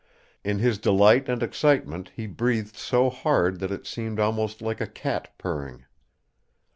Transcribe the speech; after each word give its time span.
In 0.43 0.57
his 0.57 0.79
delight 0.79 1.29
and 1.29 1.43
excitement 1.43 2.13
he 2.15 2.25
breathed 2.25 2.75
so 2.75 3.11
hard 3.11 3.59
that 3.59 3.69
it 3.69 3.85
seemed 3.85 4.19
almost 4.19 4.59
like 4.59 4.81
a 4.81 4.87
cat 4.87 5.31
purring. 5.37 5.85